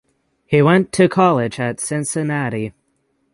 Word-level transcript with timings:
He 0.47 0.63
went 0.63 0.91
to 0.93 1.07
college 1.07 1.59
at 1.59 1.79
Cincinnati. 1.79 2.73